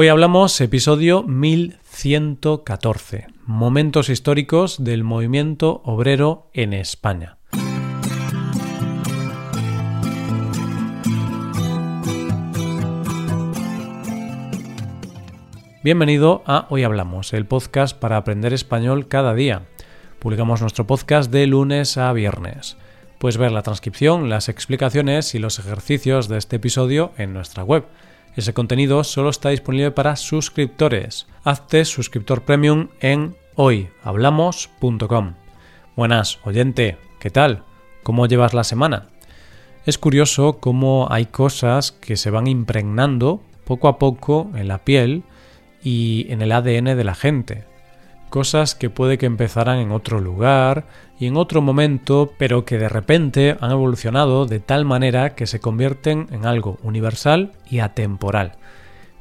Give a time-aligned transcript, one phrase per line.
[0.00, 7.38] Hoy hablamos episodio 1114, momentos históricos del movimiento obrero en España.
[15.82, 19.62] Bienvenido a Hoy Hablamos, el podcast para aprender español cada día.
[20.20, 22.76] Publicamos nuestro podcast de lunes a viernes.
[23.18, 27.84] Puedes ver la transcripción, las explicaciones y los ejercicios de este episodio en nuestra web
[28.36, 31.26] ese contenido solo está disponible para suscriptores.
[31.44, 35.34] Hazte suscriptor premium en hoyhablamos.com.
[35.96, 37.64] Buenas, oyente, ¿qué tal?
[38.02, 39.08] ¿Cómo llevas la semana?
[39.86, 45.24] Es curioso cómo hay cosas que se van impregnando poco a poco en la piel
[45.82, 47.64] y en el ADN de la gente
[48.28, 50.86] cosas que puede que empezaran en otro lugar
[51.18, 55.60] y en otro momento, pero que de repente han evolucionado de tal manera que se
[55.60, 58.52] convierten en algo universal y atemporal.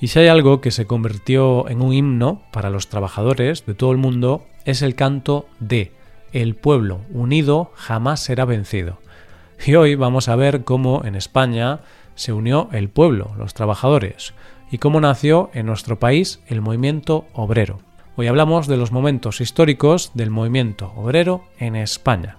[0.00, 3.92] Y si hay algo que se convirtió en un himno para los trabajadores de todo
[3.92, 5.92] el mundo, es el canto de
[6.32, 8.98] El pueblo unido jamás será vencido.
[9.64, 11.80] Y hoy vamos a ver cómo en España
[12.16, 14.34] se unió el pueblo, los trabajadores,
[14.70, 17.78] y cómo nació en nuestro país el movimiento obrero.
[18.16, 22.36] Hoy hablamos de los momentos históricos del movimiento obrero en España.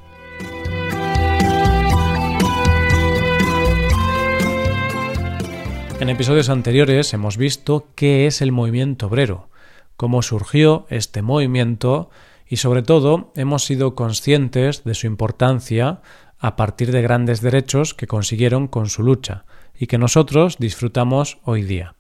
[6.00, 9.50] En episodios anteriores hemos visto qué es el movimiento obrero,
[9.98, 12.10] cómo surgió este movimiento
[12.48, 16.02] y sobre todo hemos sido conscientes de su importancia
[16.40, 19.44] a partir de grandes derechos que consiguieron con su lucha
[19.78, 21.95] y que nosotros disfrutamos hoy día.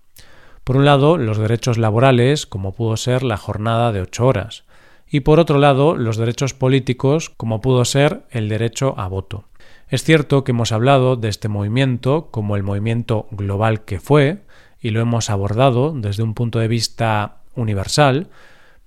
[0.66, 4.64] Por un lado, los derechos laborales, como pudo ser la jornada de ocho horas,
[5.08, 9.46] y por otro lado, los derechos políticos, como pudo ser el derecho a voto.
[9.90, 14.42] Es cierto que hemos hablado de este movimiento como el movimiento global que fue,
[14.82, 18.30] y lo hemos abordado desde un punto de vista universal,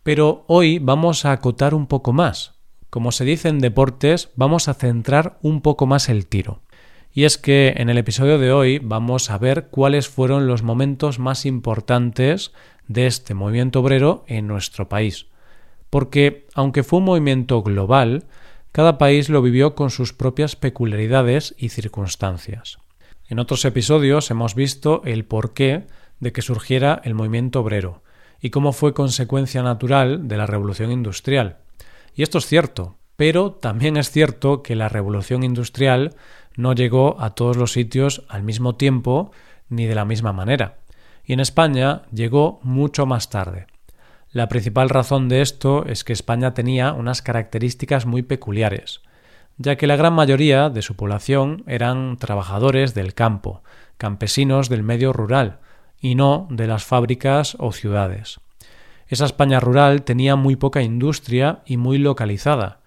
[0.02, 2.54] pero hoy vamos a acotar un poco más.
[2.90, 6.60] Como se dice en deportes, vamos a centrar un poco más el tiro.
[7.18, 11.18] Y es que en el episodio de hoy vamos a ver cuáles fueron los momentos
[11.18, 12.52] más importantes
[12.86, 15.26] de este movimiento obrero en nuestro país.
[15.90, 18.26] Porque, aunque fue un movimiento global,
[18.70, 22.78] cada país lo vivió con sus propias peculiaridades y circunstancias.
[23.28, 25.88] En otros episodios hemos visto el porqué
[26.20, 28.04] de que surgiera el movimiento obrero
[28.40, 31.56] y cómo fue consecuencia natural de la revolución industrial.
[32.14, 36.14] Y esto es cierto, pero también es cierto que la revolución industrial
[36.58, 39.30] no llegó a todos los sitios al mismo tiempo
[39.68, 40.78] ni de la misma manera.
[41.24, 43.68] Y en España llegó mucho más tarde.
[44.32, 49.02] La principal razón de esto es que España tenía unas características muy peculiares,
[49.56, 53.62] ya que la gran mayoría de su población eran trabajadores del campo,
[53.96, 55.60] campesinos del medio rural,
[56.00, 58.40] y no de las fábricas o ciudades.
[59.06, 62.80] Esa España rural tenía muy poca industria y muy localizada,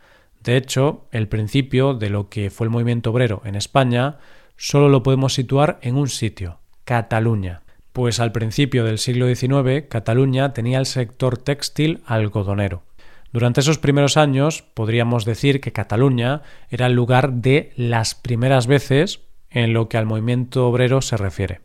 [0.43, 4.17] de hecho, el principio de lo que fue el movimiento obrero en España
[4.57, 7.61] solo lo podemos situar en un sitio, Cataluña.
[7.93, 12.83] Pues al principio del siglo XIX, Cataluña tenía el sector textil algodonero.
[13.31, 19.21] Durante esos primeros años podríamos decir que Cataluña era el lugar de las primeras veces
[19.49, 21.61] en lo que al movimiento obrero se refiere.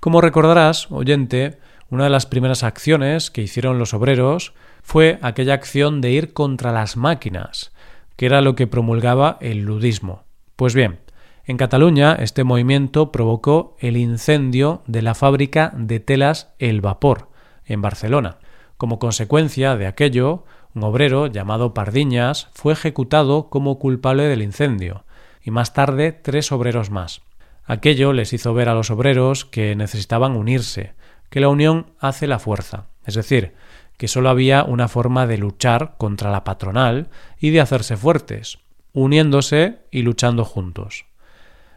[0.00, 1.58] Como recordarás, oyente,
[1.90, 6.72] una de las primeras acciones que hicieron los obreros fue aquella acción de ir contra
[6.72, 7.72] las máquinas,
[8.16, 10.24] que era lo que promulgaba el ludismo.
[10.56, 11.00] Pues bien,
[11.46, 17.30] en Cataluña este movimiento provocó el incendio de la fábrica de telas El Vapor,
[17.64, 18.38] en Barcelona.
[18.76, 20.44] Como consecuencia de aquello,
[20.74, 25.04] un obrero llamado Pardiñas fue ejecutado como culpable del incendio,
[25.42, 27.22] y más tarde tres obreros más.
[27.64, 30.94] Aquello les hizo ver a los obreros que necesitaban unirse,
[31.30, 33.54] que la unión hace la fuerza, es decir,
[33.96, 37.08] que sólo había una forma de luchar contra la patronal
[37.38, 38.58] y de hacerse fuertes,
[38.92, 41.06] uniéndose y luchando juntos.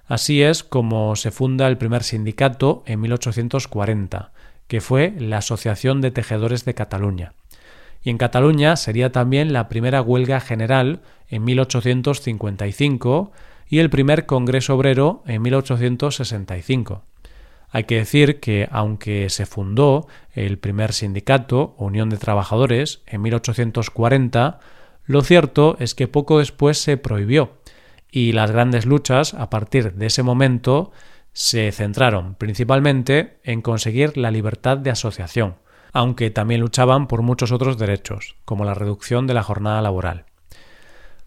[0.05, 4.31] Así es como se funda el primer sindicato en 1840,
[4.67, 7.33] que fue la Asociación de Tejedores de Cataluña.
[8.03, 13.31] Y en Cataluña sería también la primera huelga general en 1855
[13.67, 17.03] y el primer Congreso Obrero en 1865.
[17.71, 24.59] Hay que decir que, aunque se fundó el primer sindicato, Unión de Trabajadores, en 1840,
[25.05, 27.53] lo cierto es que poco después se prohibió,
[28.11, 30.91] y las grandes luchas a partir de ese momento
[31.31, 35.55] se centraron principalmente en conseguir la libertad de asociación,
[35.93, 40.25] aunque también luchaban por muchos otros derechos, como la reducción de la jornada laboral.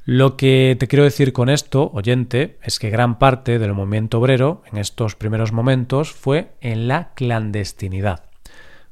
[0.07, 4.63] Lo que te quiero decir con esto, oyente, es que gran parte del movimiento obrero
[4.71, 8.25] en estos primeros momentos fue en la clandestinidad.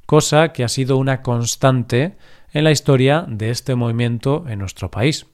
[0.06, 2.16] cosa que ha sido una constante
[2.52, 5.26] en la historia de este movimiento en nuestro país.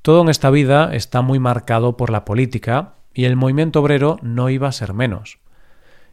[0.00, 4.48] Todo en esta vida está muy marcado por la política y el movimiento obrero no
[4.48, 5.38] iba a ser menos.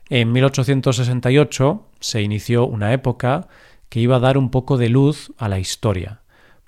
[0.09, 3.47] En 1868 se inició una época
[3.89, 6.21] que iba a dar un poco de luz a la historia,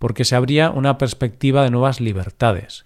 [0.04, 2.86] porque se abría una perspectiva de nuevas libertades,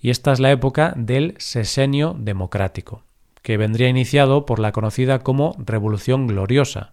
[0.00, 3.04] y esta es la época del sesenio democrático,
[3.42, 6.92] que vendría iniciado por la conocida como Revolución Gloriosa,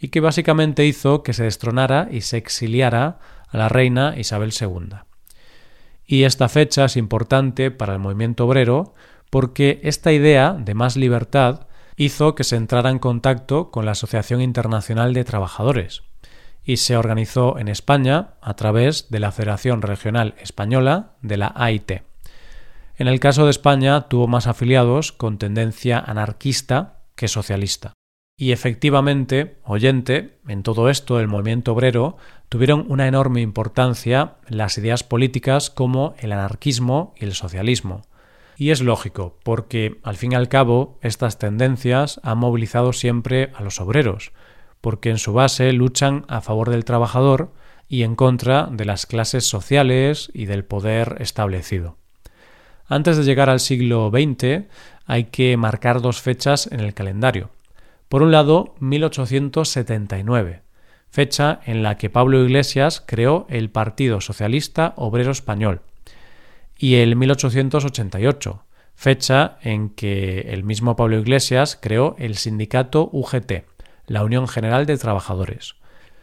[0.00, 3.18] y que básicamente hizo que se destronara y se exiliara
[3.50, 5.00] a la reina Isabel II.
[6.06, 8.94] Y esta fecha es importante para el movimiento obrero
[9.28, 11.66] porque esta idea de más libertad
[11.96, 16.02] hizo que se entrara en contacto con la Asociación Internacional de Trabajadores
[16.64, 22.02] y se organizó en España a través de la Federación Regional Española de la AIT.
[22.96, 27.94] En el caso de España tuvo más afiliados con tendencia anarquista que socialista.
[28.36, 32.16] Y efectivamente, oyente, en todo esto el movimiento obrero
[32.48, 38.02] tuvieron una enorme importancia las ideas políticas como el anarquismo y el socialismo.
[38.56, 43.62] Y es lógico, porque al fin y al cabo estas tendencias han movilizado siempre a
[43.62, 44.32] los obreros,
[44.82, 47.52] porque en su base luchan a favor del trabajador
[47.88, 51.96] y en contra de las clases sociales y del poder establecido.
[52.86, 54.66] Antes de llegar al siglo XX
[55.06, 57.50] hay que marcar dos fechas en el calendario.
[58.08, 60.62] Por un lado, 1879,
[61.08, 65.80] fecha en la que Pablo Iglesias creó el Partido Socialista Obrero Español,
[66.76, 68.64] y el 1888,
[68.94, 73.64] fecha en que el mismo Pablo Iglesias creó el sindicato UGT,
[74.06, 75.76] la Unión General de Trabajadores.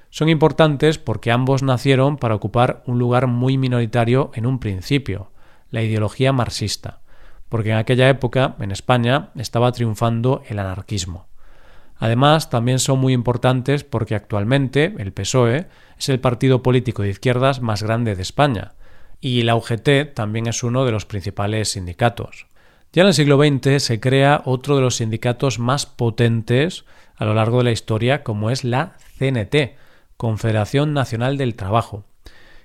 [0.10, 5.32] Son importantes porque ambos nacieron para ocupar un lugar muy minoritario en un principio,
[5.70, 7.02] la ideología marxista,
[7.48, 11.28] porque en aquella época en España estaba triunfando el anarquismo.
[11.98, 15.68] Además, también son muy importantes porque actualmente el PSOE
[15.98, 18.74] es el partido político de izquierdas más grande de España,
[19.22, 22.48] y la UGT también es uno de los principales sindicatos.
[22.92, 26.86] Ya en el siglo XX se crea otro de los sindicatos más potentes
[27.18, 29.76] a lo largo de la historia, como es la CNT,
[30.18, 32.06] Confederación Nacional del Trabajo.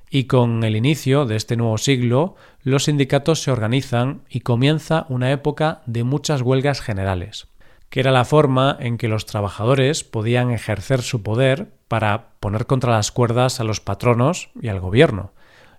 [0.08, 5.30] Y con el inicio de este nuevo siglo, los sindicatos se organizan y comienza una
[5.30, 7.48] época de muchas huelgas generales,
[7.90, 12.92] que era la forma en que los trabajadores podían ejercer su poder para poner contra
[12.92, 15.32] las cuerdas a los patronos y al gobierno,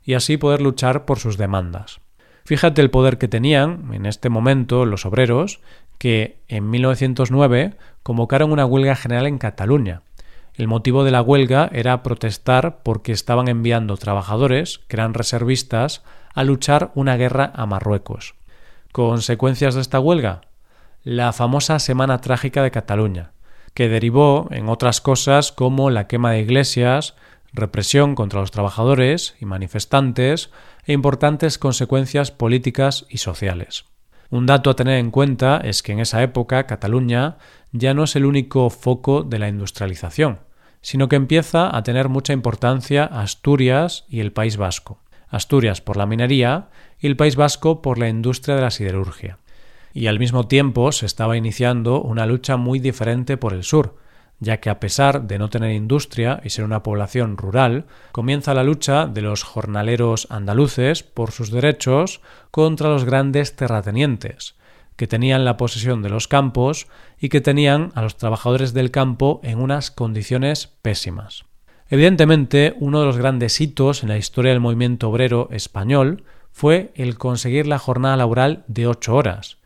[0.04, 2.00] y así poder luchar por sus demandas.
[2.46, 5.62] Fíjate el poder que tenían en este momento los obreros
[5.98, 10.04] que en 1909 convocaron una huelga general en Cataluña.
[10.54, 16.04] El motivo de la huelga era protestar porque estaban enviando trabajadores, que eran reservistas,
[16.36, 18.36] a luchar una guerra a Marruecos.
[18.92, 20.42] ¿Consecuencias de esta huelga?
[21.04, 23.32] La famosa Semana Trágica de Cataluña,
[23.74, 27.16] que derivó en otras cosas como la quema de iglesias,
[27.56, 30.52] represión contra los trabajadores y manifestantes
[30.86, 33.86] e importantes consecuencias políticas y sociales.
[34.30, 37.38] Un dato a tener en cuenta es que en esa época Cataluña
[37.72, 40.40] ya no es el único foco de la industrialización,
[40.82, 45.00] sino que empieza a tener mucha importancia Asturias y el País Vasco.
[45.28, 46.70] Asturias por la minería
[47.00, 49.40] y el País Vasco por la industria de la siderurgia.
[49.94, 53.98] Y al mismo tiempo se estaba iniciando una lucha muy diferente por el sur,
[54.40, 58.64] ya que a pesar de no tener industria y ser una población rural, comienza la
[58.64, 64.56] lucha de los jornaleros andaluces por sus derechos contra los grandes terratenientes,
[64.96, 66.88] que tenían la posesión de los campos
[67.20, 71.46] y que tenían a los trabajadores del campo en unas condiciones pésimas.
[71.90, 77.18] Evidentemente, uno de los grandes hitos en la historia del movimiento obrero español fue el
[77.18, 79.58] conseguir la jornada laboral de ocho horas,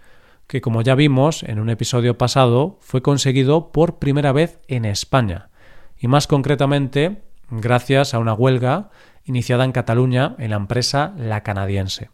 [0.50, 5.50] que como ya vimos en un episodio pasado fue conseguido por primera vez en España,
[5.96, 8.90] y más concretamente gracias a una huelga
[9.26, 12.10] iniciada en Cataluña en la empresa La Canadiense.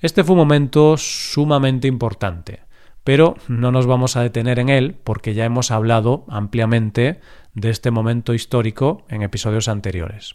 [0.00, 2.60] Este fue un momento sumamente importante,
[3.04, 7.20] pero no nos vamos a detener en él porque ya hemos hablado ampliamente
[7.54, 10.34] de este momento histórico en episodios anteriores.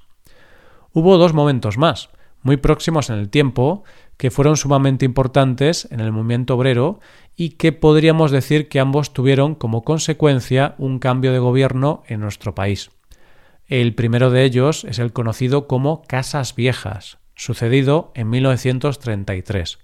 [0.92, 2.10] Hubo dos momentos más,
[2.44, 3.84] muy próximos en el tiempo,
[4.18, 7.00] que fueron sumamente importantes en el movimiento obrero
[7.36, 12.54] y que podríamos decir que ambos tuvieron como consecuencia un cambio de gobierno en nuestro
[12.54, 12.92] país.
[13.68, 19.80] El primero de ellos es el conocido como Casas Viejas, sucedido en 1933.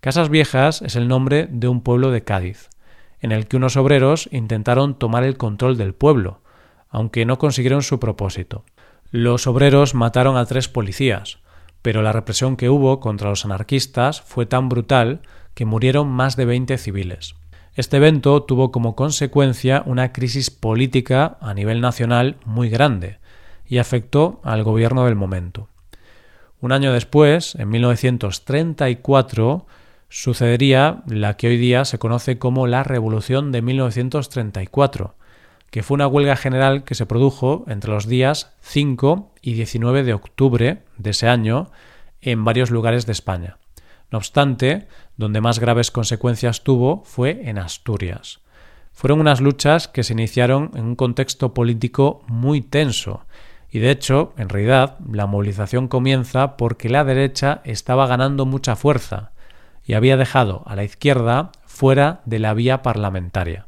[0.00, 2.68] Casas Viejas es el nombre de un pueblo de Cádiz,
[3.20, 6.42] en el que unos obreros intentaron tomar el control del pueblo,
[6.90, 8.64] aunque no consiguieron su propósito.
[9.10, 11.38] Los obreros mataron a tres policías,
[11.84, 15.20] pero la represión que hubo contra los anarquistas fue tan brutal
[15.52, 17.34] que murieron más de 20 civiles.
[17.74, 23.18] Este evento tuvo como consecuencia una crisis política a nivel nacional muy grande
[23.66, 25.68] y afectó al gobierno del momento.
[26.58, 29.66] Un año después, en 1934,
[30.08, 35.16] sucedería la que hoy día se conoce como la Revolución de 1934,
[35.74, 40.14] que fue una huelga general que se produjo entre los días 5 y 19 de
[40.14, 41.72] octubre de ese año
[42.20, 43.58] en varios lugares de España.
[44.08, 48.38] No obstante, donde más graves consecuencias tuvo fue en Asturias.
[48.92, 53.26] Fueron unas luchas que se iniciaron en un contexto político muy tenso,
[53.68, 59.32] y de hecho, en realidad, la movilización comienza porque la derecha estaba ganando mucha fuerza
[59.84, 63.66] y había dejado a la izquierda fuera de la vía parlamentaria.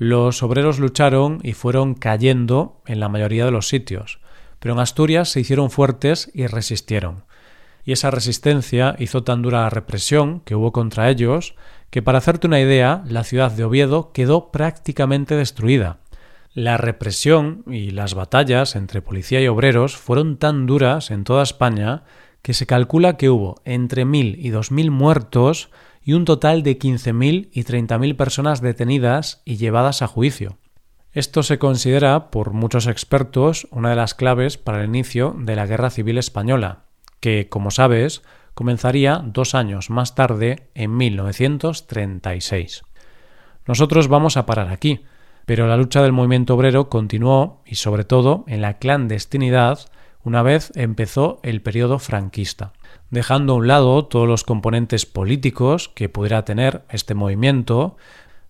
[0.00, 4.18] Los obreros lucharon y fueron cayendo en la mayoría de los sitios,
[4.58, 7.24] pero en Asturias se hicieron fuertes y resistieron
[7.84, 11.54] y esa resistencia hizo tan dura la represión que hubo contra ellos
[11.90, 15.98] que para hacerte una idea la ciudad de Oviedo quedó prácticamente destruida.
[16.52, 22.04] La represión y las batallas entre policía y obreros fueron tan duras en toda España
[22.42, 25.70] que se calcula que hubo entre mil y dos mil muertos
[26.02, 30.58] y un total de quince mil y treinta mil personas detenidas y llevadas a juicio.
[31.12, 35.66] Esto se considera por muchos expertos una de las claves para el inicio de la
[35.66, 36.84] Guerra Civil Española,
[37.18, 38.22] que, como sabes,
[38.54, 42.82] comenzaría dos años más tarde, en 1936.
[43.66, 45.04] Nosotros vamos a parar aquí,
[45.46, 49.80] pero la lucha del movimiento obrero continuó y sobre todo en la clandestinidad
[50.24, 52.72] una vez empezó el periodo franquista,
[53.10, 57.96] dejando a un lado todos los componentes políticos que pudiera tener este movimiento,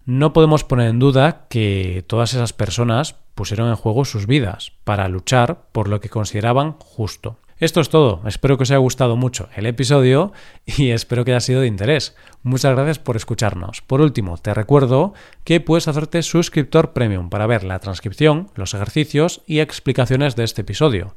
[0.04, 5.08] no podemos poner en duda que todas esas personas pusieron en juego sus vidas para
[5.08, 7.36] luchar por lo que consideraban justo.
[7.60, 8.22] Esto es todo.
[8.26, 10.32] Espero que os haya gustado mucho el episodio
[10.66, 12.16] y espero que haya sido de interés.
[12.42, 13.82] Muchas gracias por escucharnos.
[13.82, 15.12] Por último, te recuerdo
[15.44, 20.62] que puedes hacerte suscriptor premium para ver la transcripción, los ejercicios y explicaciones de este
[20.62, 21.14] episodio.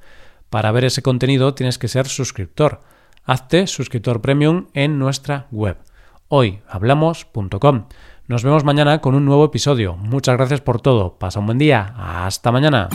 [0.54, 2.82] Para ver ese contenido tienes que ser suscriptor.
[3.26, 5.78] Hazte suscriptor premium en nuestra web
[6.28, 7.86] hoyhablamos.com.
[8.28, 9.96] Nos vemos mañana con un nuevo episodio.
[9.96, 11.18] Muchas gracias por todo.
[11.18, 11.96] Pasa un buen día.
[11.98, 12.88] Hasta mañana.